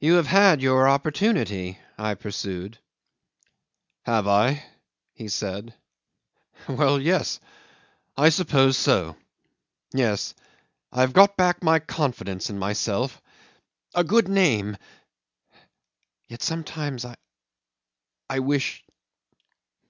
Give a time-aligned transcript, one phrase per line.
[0.00, 2.78] '"You have had your opportunity," I pursued.
[4.04, 4.64] '"Have I?"
[5.12, 5.74] he said.
[6.66, 7.38] "Well, yes.
[8.16, 9.14] I suppose so.
[9.92, 10.32] Yes.
[10.90, 13.20] I have got back my confidence in myself
[13.94, 14.78] a good name
[16.30, 17.04] yet sometimes
[18.30, 18.82] I wish